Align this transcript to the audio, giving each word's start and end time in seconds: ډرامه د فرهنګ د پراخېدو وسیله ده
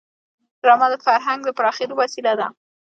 ډرامه 0.61 0.87
د 0.91 0.95
فرهنګ 1.05 1.39
د 1.45 1.49
پراخېدو 1.57 1.95
وسیله 2.01 2.33
ده 2.39 2.47